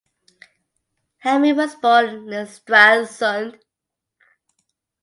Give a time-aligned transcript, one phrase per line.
[1.19, 3.59] Hamel was born in Stralsund.